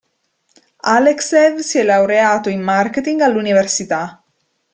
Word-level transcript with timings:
Alekseev 0.95 1.59
si 1.59 1.77
è 1.77 1.83
laureato 1.83 2.49
in 2.49 2.59
marketing 2.59 3.21
all'università. 3.21 4.23